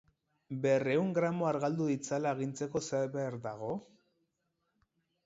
Berrehun 0.61 1.11
gramo 1.17 1.47
argaldu 1.49 1.89
ditzala 1.89 2.31
agintzeko 2.37 2.81
zer 2.87 3.13
behar 3.17 3.39
dago? 3.45 3.69